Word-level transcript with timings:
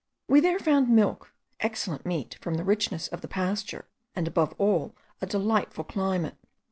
We 0.27 0.39
there 0.39 0.57
found 0.57 0.89
milk, 0.89 1.31
excellent 1.59 2.07
meat 2.07 2.35
from 2.41 2.55
the 2.55 2.63
richness 2.63 3.07
of 3.09 3.21
the 3.21 3.27
pasture, 3.27 3.85
and 4.15 4.27
above 4.27 4.55
all, 4.57 4.95
a 5.21 5.27
delightful 5.27 5.83
climate. 5.83 6.37